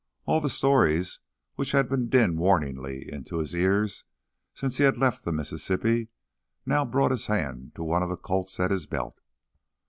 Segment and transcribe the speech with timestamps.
[0.25, 1.19] All the stories
[1.57, 4.03] which had been dinned warningly into his ears
[4.55, 6.07] since he had left the Mississippi
[6.65, 9.19] now brought his hand to one of the Colts at his belt.